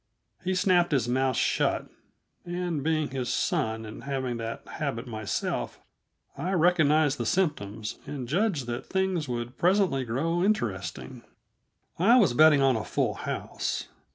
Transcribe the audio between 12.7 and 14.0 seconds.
a full house.